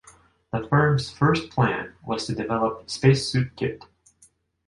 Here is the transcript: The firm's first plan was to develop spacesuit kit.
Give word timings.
The 0.51 0.67
firm's 0.67 1.11
first 1.11 1.51
plan 1.51 1.93
was 2.03 2.25
to 2.25 2.33
develop 2.33 2.89
spacesuit 2.89 3.55
kit. 3.55 3.83